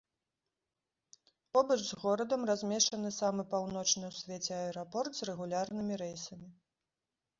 [1.57, 6.49] Побач з горадам размешчаны самы паўночны ў свеце аэрапорт з рэгулярнымі рэйсамі.